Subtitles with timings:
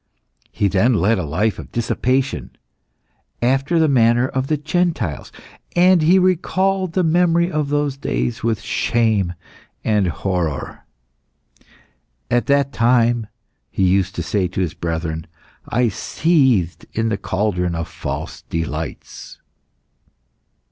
[0.51, 2.49] He then led a life of dissipation,
[3.39, 5.31] after the manner of the Gentiles,
[5.75, 9.35] and he recalled the memory of those days with shame
[9.83, 10.85] and horror.
[12.31, 13.27] "At that time,"
[13.69, 15.27] he used to say to the brethren,
[15.69, 19.37] "I seethed in the cauldron of false delights."